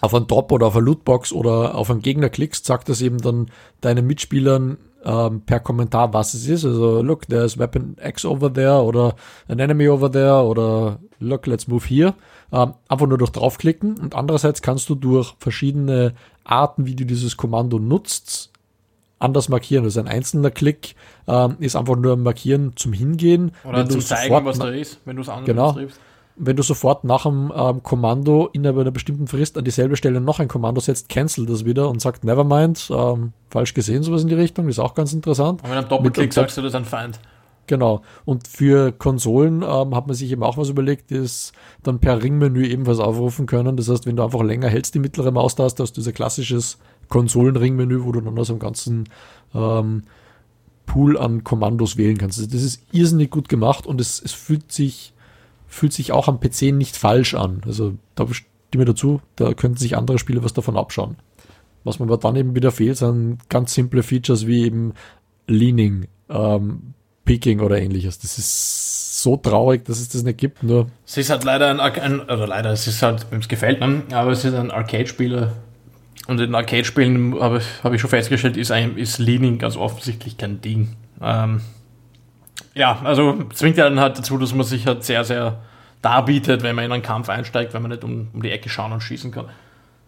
[0.00, 3.18] auf einen Drop oder auf eine Lootbox oder auf einen Gegner klickst, sagt das eben
[3.18, 6.64] dann deinen Mitspielern ähm, per Kommentar, was es ist.
[6.64, 9.16] Also, look, there's Weapon X over there oder
[9.48, 12.14] an Enemy over there oder look, let's move here.
[12.52, 17.36] Ähm, einfach nur durch draufklicken und andererseits kannst du durch verschiedene Arten, wie du dieses
[17.36, 18.50] Kommando nutzt,
[19.18, 19.84] anders markieren.
[19.84, 20.94] Also ein einzelner Klick
[21.26, 23.52] ähm, ist einfach nur Markieren zum Hingehen.
[23.64, 25.72] Oder zum zeigen, was da ist, wenn du es anders genau.
[25.72, 26.00] Triffst
[26.36, 30.40] wenn du sofort nach dem ähm, Kommando innerhalb einer bestimmten Frist an dieselbe Stelle noch
[30.40, 34.34] ein Kommando setzt, cancel das wieder und sagt Nevermind, ähm, falsch gesehen, sowas in die
[34.34, 35.62] Richtung, ist auch ganz interessant.
[35.62, 37.20] Und wenn du Doppelklick sagst du, das ein Feind.
[37.66, 38.02] Genau.
[38.24, 42.66] Und für Konsolen ähm, hat man sich eben auch was überlegt, ist dann per Ringmenü
[42.66, 43.76] ebenfalls aufrufen können.
[43.76, 48.04] Das heißt, wenn du einfach länger hältst die mittlere Maustaste, hast du dieser klassisches Konsolenringmenü,
[48.04, 49.08] wo du dann aus dem ganzen
[49.54, 50.02] ähm,
[50.84, 52.38] Pool an Kommandos wählen kannst.
[52.38, 55.13] Das ist irrsinnig gut gemacht und es, es fühlt sich
[55.74, 57.62] fühlt sich auch am PC nicht falsch an.
[57.66, 58.26] Also da
[58.68, 61.16] stimme dazu, da könnten sich andere Spiele was davon abschauen.
[61.82, 64.94] Was mir aber dann eben wieder fehlt, sind ganz simple Features wie eben
[65.46, 68.18] Leaning, ähm, Picking oder ähnliches.
[68.18, 70.62] Das ist so traurig, dass es das nicht gibt.
[70.62, 74.02] Nur es ist halt leider ein, ein oder leider, es ist halt, es gefällt mir,
[74.12, 75.52] aber es ist ein Arcade-Spieler.
[76.26, 80.38] Und in Arcade-Spielen habe ich, hab ich schon festgestellt, ist, ein, ist Leaning ganz offensichtlich
[80.38, 80.96] kein Ding.
[81.20, 81.60] Ähm,
[82.74, 85.60] ja, also zwingt ja dann halt dazu, dass man sich halt sehr, sehr
[86.02, 88.92] darbietet, wenn man in einen Kampf einsteigt, wenn man nicht um, um die Ecke schauen
[88.92, 89.46] und schießen kann.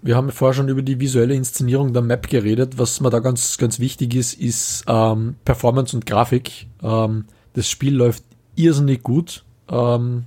[0.02, 2.78] Wir haben vorher schon über die visuelle Inszenierung der Map geredet.
[2.78, 6.66] Was mir da ganz, ganz wichtig ist, ist ähm, Performance und Grafik.
[6.82, 7.24] Ähm,
[7.54, 8.22] das Spiel läuft
[8.56, 9.44] irrsinnig gut.
[9.68, 10.24] Ähm,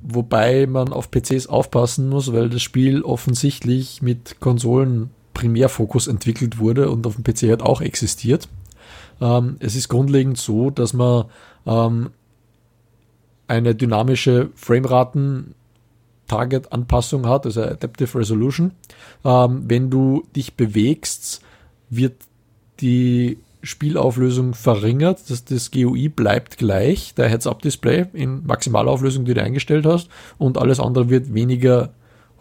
[0.00, 6.90] wobei man auf PCs aufpassen muss, weil das Spiel offensichtlich mit Konsolen Primärfokus entwickelt wurde
[6.90, 8.48] und auf dem PC halt auch existiert.
[9.22, 11.26] Ähm, es ist grundlegend so, dass man
[11.64, 12.10] ähm,
[13.46, 15.54] eine dynamische Frameraten
[16.26, 18.72] Target-Anpassung hat, also Adaptive Resolution.
[19.24, 21.42] Ähm, wenn du dich bewegst,
[21.88, 22.14] wird
[22.80, 25.30] die Spielauflösung verringert.
[25.30, 30.08] Das, das GUI bleibt gleich, der Heads-Up-Display in Maximalauflösung, die du eingestellt hast,
[30.38, 31.90] und alles andere wird weniger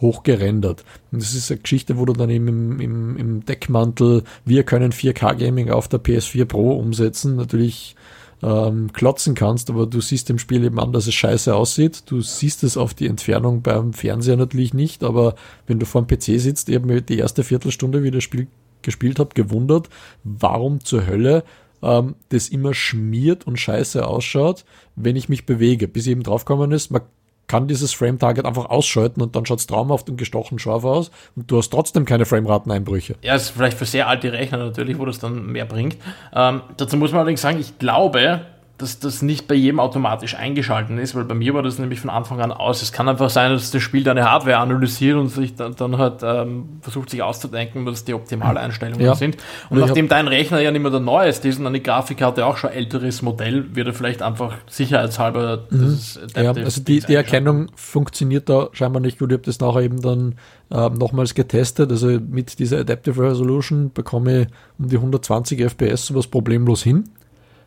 [0.02, 0.84] hoch gerendert.
[1.12, 4.92] Und das ist eine Geschichte, wo du dann eben im, im, im Deckmantel, wir können
[4.92, 7.96] 4K-Gaming auf der PS4 Pro umsetzen, natürlich
[8.44, 12.04] ähm, klotzen kannst, aber du siehst im Spiel eben an, dass es scheiße aussieht.
[12.08, 15.36] Du siehst es auf die Entfernung beim Fernseher natürlich nicht, aber
[15.68, 18.48] wenn du vor dem PC sitzt, eben die erste Viertelstunde, wie das Spiel
[18.82, 19.90] gespielt habe, gewundert,
[20.24, 21.44] warum zur Hölle
[21.84, 25.88] ähm, das immer schmiert und scheiße ausschaut, wenn ich mich bewege.
[25.88, 27.04] Bis eben draufgekommen ist, man
[27.48, 31.52] kann dieses Frame-Target einfach ausschalten und dann schaut es traumhaft und gestochen scharf aus und
[31.52, 33.16] du hast trotzdem keine Framerateneinbrüche.
[33.22, 35.98] Ja, ist vielleicht für sehr alte Rechner natürlich, wo das dann mehr bringt.
[36.34, 38.46] Ähm, dazu muss man allerdings sagen, ich glaube,
[38.82, 42.10] dass das nicht bei jedem automatisch eingeschalten ist, weil bei mir war das nämlich von
[42.10, 42.82] Anfang an aus.
[42.82, 46.22] Es kann einfach sein, dass das Spiel deine Hardware analysiert und sich dann, dann halt
[46.24, 49.16] ähm, versucht, sich auszudenken, was die optimale Einstellungen ja.
[49.16, 49.38] sind.
[49.70, 52.58] Und, und nachdem dein Rechner ja nicht mehr der neueste ist und eine Grafikkarte auch
[52.58, 56.00] schon älteres Modell, wird er vielleicht einfach sicherheitshalber mhm.
[56.36, 59.32] Ja, also die, die Erkennung funktioniert da scheinbar nicht gut.
[59.32, 60.36] Ich habe das nachher eben dann
[60.72, 61.92] ähm, nochmals getestet.
[61.92, 64.48] Also mit dieser Adaptive Resolution bekomme ich
[64.80, 67.10] um die 120 FPS sowas problemlos hin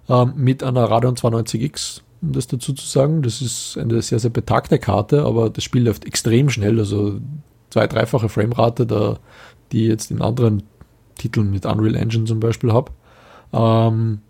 [0.09, 3.23] ähm, mit einer Radeon 290X, um das dazu zu sagen.
[3.23, 7.21] Das ist eine sehr, sehr betagte Karte, aber das Spiel läuft extrem schnell, also
[7.71, 9.19] zwei-, dreifache Framerate, da,
[9.73, 10.63] die jetzt in anderen
[11.17, 12.93] Titeln mit Unreal Engine zum Beispiel habe.
[13.53, 14.21] Ähm,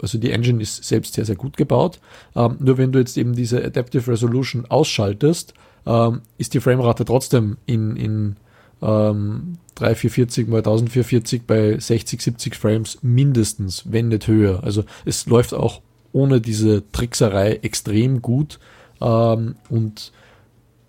[0.00, 2.00] also die Engine ist selbst sehr, sehr gut gebaut.
[2.34, 5.54] Ähm, nur wenn du jetzt eben diese Adaptive Resolution ausschaltest,
[5.86, 8.36] ähm, ist die Framerate trotzdem in, in
[8.82, 14.62] ähm, 3440 mal 1440 bei 60, 70 Frames mindestens, wenn nicht höher.
[14.64, 15.80] Also es läuft auch
[16.12, 18.58] ohne diese Trickserei extrem gut
[19.00, 20.12] ähm, und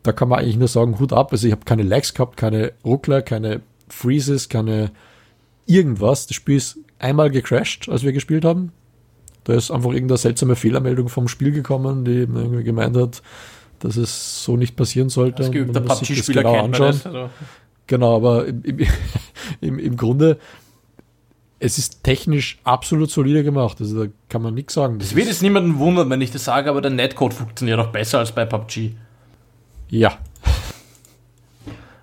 [0.03, 1.31] da kann man eigentlich nur sagen, Hut ab.
[1.31, 4.91] Also ich habe keine Lags gehabt, keine Ruckler, keine Freezes, keine
[5.65, 6.27] irgendwas.
[6.27, 8.73] Das Spiel ist einmal gecrashed, als wir gespielt haben.
[9.45, 13.21] Da ist einfach irgendeine seltsame Fehlermeldung vom Spiel gekommen, die irgendwie gemeint hat,
[13.79, 15.43] dass es so nicht passieren sollte.
[15.43, 16.91] Das geübter PUBG-Spieler genau kennt anschauen.
[16.91, 17.29] Das, also.
[17.87, 18.79] Genau, aber im,
[19.61, 20.37] im, im, Grunde,
[21.59, 23.77] es ist technisch absolut solide gemacht.
[23.79, 24.97] Also da kann man nichts sagen.
[24.99, 28.19] Es wird jetzt niemanden wundern, wenn ich das sage, aber der Netcode funktioniert auch besser
[28.19, 28.91] als bei PUBG.
[29.89, 30.17] Ja.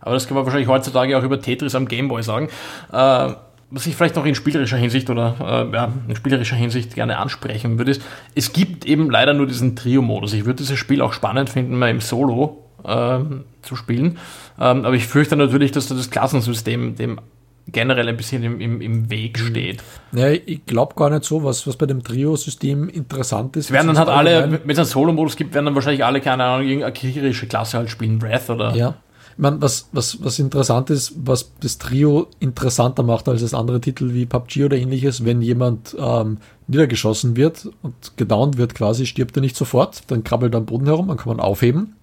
[0.00, 2.48] Aber das kann man wahrscheinlich heutzutage auch über Tetris am Gameboy sagen.
[2.92, 3.34] Äh,
[3.72, 7.78] was ich vielleicht noch in spielerischer Hinsicht oder äh, ja, in spielerischer Hinsicht gerne ansprechen
[7.78, 8.02] würde, ist,
[8.34, 10.32] es gibt eben leider nur diesen Trio-Modus.
[10.32, 13.20] Ich würde dieses Spiel auch spannend finden, mal im Solo äh,
[13.62, 14.18] zu spielen.
[14.58, 17.20] Ähm, aber ich fürchte natürlich, dass das Klassensystem dem
[17.66, 19.46] generell ein bisschen im, im, im Weg mhm.
[19.46, 19.82] steht.
[20.12, 23.66] Ja, ich glaube gar nicht so, was, was bei dem Trio-System interessant ist.
[23.66, 26.44] Es werden dann halt alle, wenn es einen Solo-Modus gibt, werden dann wahrscheinlich alle, keine
[26.44, 28.74] Ahnung, irgendeine kriegerische Klasse halt spielen, Breath oder.
[28.74, 28.96] Ja,
[29.40, 34.12] meine, was, was, was interessant ist, was das Trio interessanter macht als das andere Titel
[34.12, 39.40] wie PUBG oder ähnliches, wenn jemand ähm, niedergeschossen wird und gedownt wird quasi, stirbt er
[39.40, 41.96] nicht sofort, dann krabbelt er am Boden herum, dann kann man aufheben.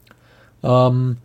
[0.63, 1.17] Ähm,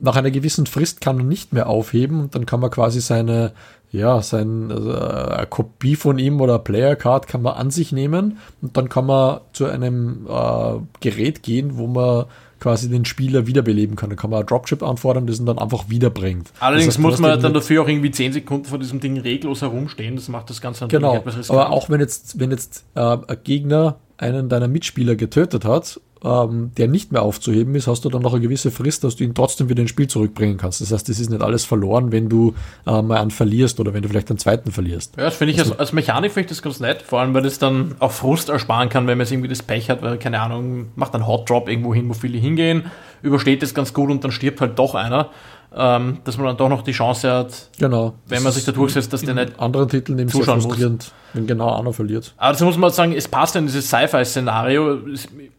[0.00, 3.52] nach einer gewissen Frist kann man nicht mehr aufheben und dann kann man quasi seine,
[3.92, 8.38] ja, sein, also eine Kopie von ihm oder Player Card kann man an sich nehmen
[8.62, 12.24] und dann kann man zu einem äh, Gerät gehen, wo man
[12.60, 14.10] quasi den Spieler wiederbeleben kann.
[14.10, 16.50] Da kann man Dropship anfordern, das ihn dann einfach wiederbringt.
[16.60, 19.62] Allerdings das heißt, muss man dann dafür auch irgendwie 10 Sekunden vor diesem Ding reglos
[19.62, 20.16] herumstehen.
[20.16, 21.16] Das macht das Ganze natürlich genau.
[21.16, 21.58] etwas riskant.
[21.58, 26.72] Aber auch wenn jetzt, wenn jetzt äh, ein Gegner einen deiner Mitspieler getötet hat ähm,
[26.76, 29.34] der nicht mehr aufzuheben ist, hast du dann noch eine gewisse Frist, dass du ihn
[29.34, 30.80] trotzdem wieder ins Spiel zurückbringen kannst.
[30.80, 32.54] Das heißt, es ist nicht alles verloren, wenn du
[32.86, 35.16] äh, mal einen verlierst oder wenn du vielleicht einen zweiten verlierst.
[35.16, 37.46] Ja, das finde ich als, als Mechanik finde ich das ganz nett, vor allem weil
[37.46, 40.40] es dann auch Frust ersparen kann, wenn man jetzt irgendwie das Pech hat, weil, keine
[40.40, 42.84] Ahnung, macht einen Hot Drop irgendwo hin, wo viele hingehen,
[43.22, 45.30] übersteht es ganz gut und dann stirbt halt doch einer
[45.76, 48.14] ähm, dass man dann doch noch die Chance hat, genau.
[48.26, 51.12] wenn man sich da durchsetzt, dass der nicht anderen Titeln eben sehr frustrierend, muss.
[51.32, 52.34] wenn genau einer verliert.
[52.38, 54.98] Aber dazu muss man sagen, es passt in dieses Sci-Fi-Szenario.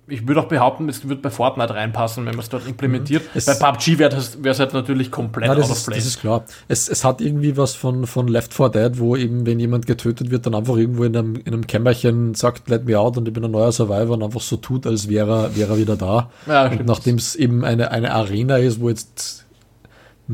[0.08, 3.24] Ich würde auch behaupten, es wird bei Fortnite reinpassen, wenn man es dort implementiert.
[3.34, 3.40] Mhm.
[3.46, 6.00] bei PUBG wäre es halt natürlich komplett das out of place.
[6.00, 6.44] Das ist klar.
[6.68, 10.30] Es, es hat irgendwie was von, von Left 4 Dead, wo eben, wenn jemand getötet
[10.30, 13.34] wird, dann einfach irgendwo in einem, in einem Kämmerchen sagt, let me out und ich
[13.34, 16.30] bin ein neuer Survivor und einfach so tut, als wäre er, wäre er wieder da.
[16.48, 19.46] Ja, und nachdem es eben eine, eine Arena ist, wo jetzt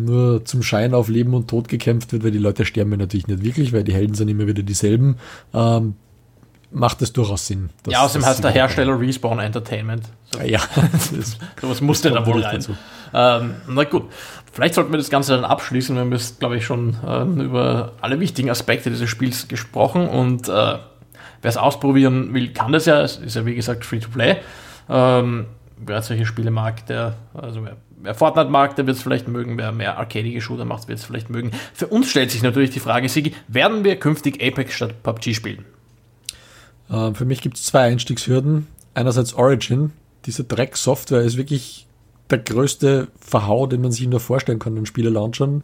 [0.06, 3.28] nur zum Schein auf Leben und Tod gekämpft wird, weil die Leute sterben ja natürlich
[3.28, 5.18] nicht wirklich, weil die Helden sind immer wieder dieselben,
[5.54, 5.96] ähm,
[6.72, 7.70] macht es durchaus Sinn.
[7.88, 10.04] Ja, außerdem heißt der Hersteller Respawn Entertainment.
[10.34, 10.42] So.
[10.42, 10.60] Ja,
[11.62, 12.64] sowas musste da wohl rein.
[13.14, 14.04] Ähm, na gut,
[14.52, 15.96] vielleicht sollten wir das Ganze dann abschließen.
[15.96, 20.50] Wir haben jetzt, glaube ich, schon ähm, über alle wichtigen Aspekte dieses Spiels gesprochen und
[20.50, 20.80] äh, wer
[21.42, 23.02] es ausprobieren will, kann das ja.
[23.02, 24.38] Es ist ja, wie gesagt, free to play.
[24.90, 25.46] Ähm,
[25.78, 29.58] wer solche Spiele mag, der, also wer wer Fortnite mag, der wird es vielleicht mögen.
[29.58, 31.52] Wer mehr arcadige Shooter macht, wird es vielleicht mögen.
[31.74, 35.66] Für uns stellt sich natürlich die Frage, Sigi, werden wir künftig Apex statt PUBG spielen?
[36.90, 38.68] Äh, für mich gibt es zwei Einstiegshürden.
[38.94, 39.92] Einerseits Origin.
[40.26, 41.88] Diese Dreck-Software ist wirklich
[42.30, 45.64] der größte Verhau, den man sich nur vorstellen kann in Spiele-Launchern.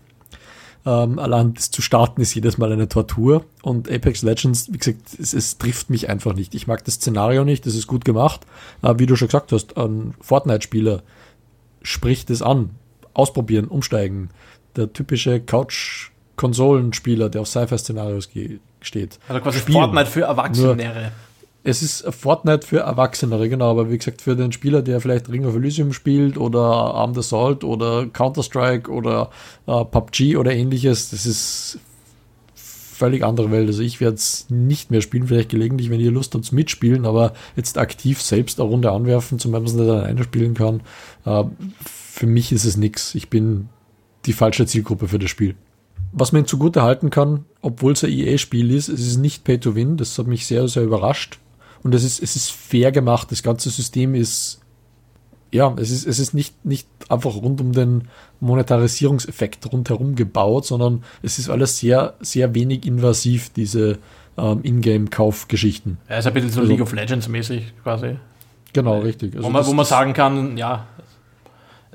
[0.85, 3.45] Ähm, allein das zu starten ist jedes Mal eine Tortur.
[3.61, 6.55] Und Apex Legends, wie gesagt, es, es trifft mich einfach nicht.
[6.55, 8.41] Ich mag das Szenario nicht, das ist gut gemacht.
[8.81, 11.01] Äh, wie du schon gesagt hast, ein Fortnite-Spieler
[11.83, 12.71] spricht es an.
[13.13, 14.29] Ausprobieren, umsteigen.
[14.75, 18.29] Der typische Couch-Konsolenspieler, der auf Sci-Fi-Szenarios
[18.81, 19.19] steht.
[19.27, 19.79] Also quasi Spielen.
[19.79, 20.75] Fortnite für Erwachsene.
[20.75, 21.11] Nur,
[21.65, 25.45] es ist Fortnite für Erwachsenere, genau, aber wie gesagt, für den Spieler, der vielleicht Ring
[25.45, 29.29] of Elysium spielt oder Armed Assault oder Counter-Strike oder
[29.65, 31.79] äh, PUBG oder ähnliches, das ist
[33.03, 33.67] völlig andere Welt.
[33.67, 37.33] Also ich werde es nicht mehr spielen, vielleicht gelegentlich, wenn ihr Lust habt, mitspielen, aber
[37.57, 40.81] jetzt aktiv selbst eine Runde anwerfen, zum Beispiel, dass man nicht alleine spielen kann,
[41.25, 41.43] äh,
[41.85, 43.13] für mich ist es nichts.
[43.13, 43.67] Ich bin
[44.25, 45.55] die falsche Zielgruppe für das Spiel.
[46.13, 49.75] Was man zugute halten kann, obwohl es ein EA-Spiel ist, es ist nicht Pay to
[49.75, 51.39] Win, das hat mich sehr, sehr überrascht.
[51.81, 54.61] Und es ist, es ist fair gemacht, das ganze System ist
[55.53, 58.07] ja, es ist, es ist nicht, nicht einfach rund um den
[58.39, 63.99] Monetarisierungseffekt rundherum gebaut, sondern es ist alles sehr, sehr wenig invasiv, diese
[64.37, 65.99] ähm, Ingame-Kaufgeschichten.
[66.09, 68.17] Ja, ist ein bisschen so also, League of Legends mäßig quasi.
[68.73, 69.35] Genau, richtig.
[69.35, 70.87] Also wo, man, wo man sagen kann, ja,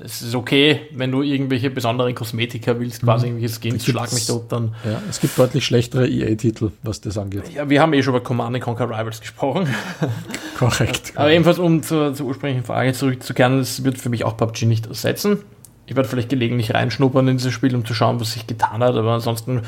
[0.03, 3.33] es ist okay, wenn du irgendwelche besonderen Kosmetika willst, quasi mhm.
[3.33, 4.75] irgendwelche Skins, schlag mich dort dann.
[4.85, 7.43] Ja, es gibt deutlich schlechtere EA-Titel, was das angeht.
[7.53, 9.67] Ja, wir haben eh schon über Command Conquer Rivals gesprochen.
[10.57, 11.13] Korrekt.
[11.15, 14.87] Aber ebenfalls, um zur, zur ursprünglichen Frage zurückzukehren, es wird für mich auch PUBG nicht
[14.87, 15.39] ersetzen.
[15.85, 18.95] ich werde vielleicht gelegentlich reinschnuppern in dieses Spiel, um zu schauen, was sich getan hat,
[18.95, 19.63] aber ansonsten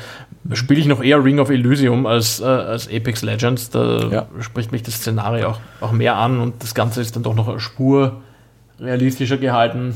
[0.52, 3.70] spiele ich noch eher Ring of Elysium als, äh, als Apex Legends.
[3.70, 4.26] Da ja.
[4.40, 7.48] spricht mich das Szenario auch, auch mehr an und das Ganze ist dann doch noch
[7.48, 8.22] eine Spur
[8.80, 9.94] realistischer gehalten,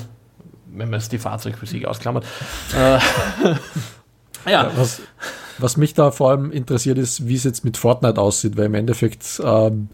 [0.77, 2.25] wenn man jetzt die Fahrzeugphysik ausklammert.
[2.75, 2.99] äh,
[4.51, 4.71] ja.
[4.77, 5.01] Was,
[5.59, 8.75] was mich da vor allem interessiert ist, wie es jetzt mit Fortnite aussieht, weil im
[8.75, 9.89] Endeffekt ähm,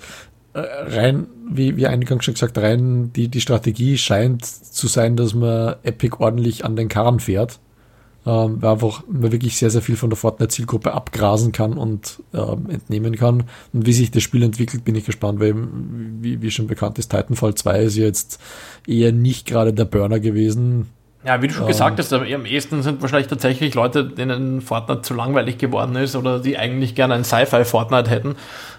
[0.55, 5.35] äh, rein, wie, wie eingangs schon gesagt, rein die, die Strategie scheint zu sein, dass
[5.35, 7.59] man Epic ordentlich an den Karren fährt.
[8.25, 12.71] Ähm, weil einfach man wirklich sehr, sehr viel von der Fortnite-Zielgruppe abgrasen kann und ähm,
[12.71, 13.45] entnehmen kann.
[13.73, 15.55] Und wie sich das Spiel entwickelt, bin ich gespannt, weil,
[16.21, 18.41] wie, wie schon bekannt ist, Titanfall 2 ist jetzt
[18.87, 20.89] eher nicht gerade der Burner gewesen.
[21.25, 25.03] Ja, wie du schon ähm, gesagt hast, am ehesten sind wahrscheinlich tatsächlich Leute, denen Fortnite
[25.03, 28.37] zu langweilig geworden ist oder die eigentlich gerne ein Sci-Fi-Fortnite hätten.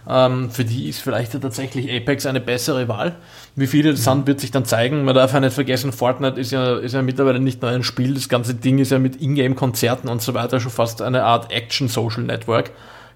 [0.10, 3.16] Ähm, für die ist vielleicht tatsächlich Apex eine bessere Wahl.
[3.56, 5.06] Wie viele das sind, wird sich dann zeigen.
[5.06, 8.14] Man darf ja nicht vergessen, Fortnite ist ja, ist ja mittlerweile nicht nur ein Spiel,
[8.14, 12.72] das ganze Ding ist ja mit Ingame-Konzerten und so weiter schon fast eine Art Action-Social-Network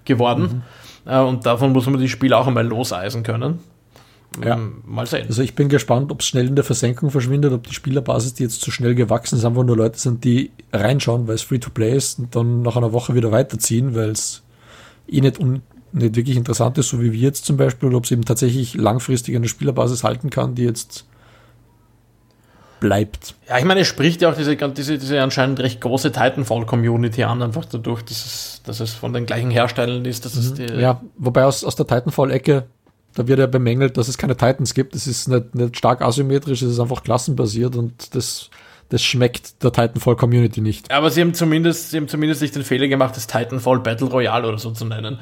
[0.06, 0.62] geworden.
[1.04, 1.12] Mhm.
[1.12, 3.58] Äh, und davon muss man die Spiele auch einmal loseisen können.
[4.44, 4.56] Ja.
[4.56, 5.26] Ähm, mal sehen.
[5.26, 8.44] Also ich bin gespannt, ob es schnell in der Versenkung verschwindet, ob die Spielerbasis, die
[8.44, 12.18] jetzt zu schnell gewachsen ist, einfach nur Leute sind, die reinschauen, weil es Free-to-Play ist
[12.18, 14.42] und dann nach einer Woche wieder weiterziehen, weil es
[15.08, 15.62] eh nicht, un
[15.92, 18.74] nicht wirklich interessant ist, so wie wir jetzt zum Beispiel, oder ob es eben tatsächlich
[18.74, 21.06] langfristig eine Spielerbasis halten kann, die jetzt
[22.80, 23.34] bleibt.
[23.48, 27.42] Ja, ich meine, es spricht ja auch diese, diese, diese anscheinend recht große Titanfall-Community an,
[27.42, 30.24] einfach dadurch, dass es, dass es von den gleichen Herstellern ist.
[30.24, 30.40] Dass mhm.
[30.40, 32.66] es die ja, wobei aus, aus der Titanfall-Ecke
[33.18, 34.94] da wird ja bemängelt, dass es keine Titans gibt.
[34.94, 38.48] Das ist nicht, nicht stark asymmetrisch, es ist einfach klassenbasiert und das,
[38.90, 40.92] das schmeckt der Titanfall-Community nicht.
[40.92, 44.46] Aber sie haben zumindest, sie haben zumindest nicht den Fehler gemacht, das Titanfall Battle Royale
[44.46, 45.18] oder so zu nennen.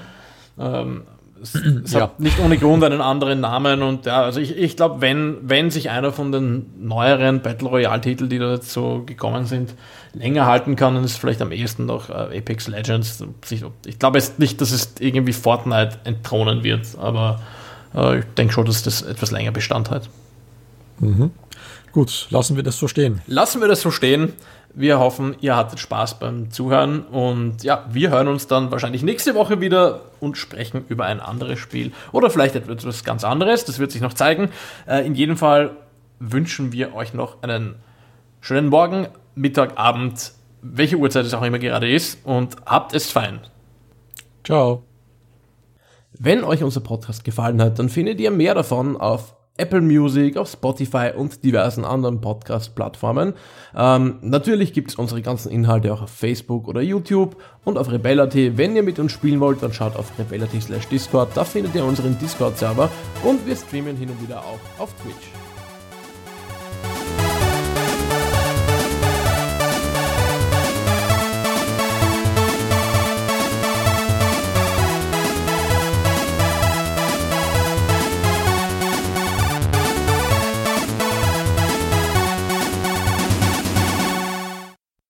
[0.58, 1.04] Ähm,
[1.42, 2.02] es, es ja.
[2.02, 5.70] hat nicht ohne Grund einen anderen Namen und ja, also ich, ich glaube, wenn, wenn
[5.70, 9.74] sich einer von den neueren Battle Royale-Titeln, die da jetzt so gekommen sind,
[10.12, 13.24] länger halten kann, dann ist vielleicht am ehesten noch äh, Apex Legends.
[13.86, 17.40] Ich glaube jetzt nicht, dass es irgendwie Fortnite entthronen wird, aber
[17.96, 20.08] ich denke schon, dass das etwas länger Bestand hat.
[20.98, 21.30] Mhm.
[21.92, 23.22] Gut, lassen wir das so stehen.
[23.26, 24.34] Lassen wir das so stehen.
[24.74, 29.34] Wir hoffen, ihr hattet Spaß beim Zuhören und ja, wir hören uns dann wahrscheinlich nächste
[29.34, 33.64] Woche wieder und sprechen über ein anderes Spiel oder vielleicht etwas ganz anderes.
[33.64, 34.50] Das wird sich noch zeigen.
[34.86, 35.70] Äh, in jedem Fall
[36.18, 37.76] wünschen wir euch noch einen
[38.42, 43.40] schönen Morgen, Mittag, Abend, welche Uhrzeit es auch immer gerade ist und habt es fein.
[44.44, 44.85] Ciao.
[46.18, 50.50] Wenn euch unser Podcast gefallen hat, dann findet ihr mehr davon auf Apple Music, auf
[50.50, 53.34] Spotify und diversen anderen Podcast-Plattformen.
[53.74, 58.34] Ähm, natürlich gibt es unsere ganzen Inhalte auch auf Facebook oder YouTube und auf Rebella.at.
[58.34, 61.30] Wenn ihr mit uns spielen wollt, dann schaut auf rebella.t slash Discord.
[61.34, 62.90] Da findet ihr unseren Discord-Server
[63.24, 65.35] und wir streamen hin und wieder auch auf Twitch.